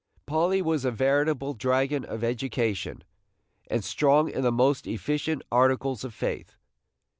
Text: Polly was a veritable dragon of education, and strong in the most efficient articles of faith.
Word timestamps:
Polly 0.25 0.63
was 0.63 0.83
a 0.83 0.89
veritable 0.89 1.53
dragon 1.53 2.03
of 2.05 2.23
education, 2.23 3.03
and 3.67 3.83
strong 3.83 4.31
in 4.31 4.41
the 4.41 4.51
most 4.51 4.87
efficient 4.87 5.43
articles 5.51 6.03
of 6.03 6.11
faith. 6.11 6.55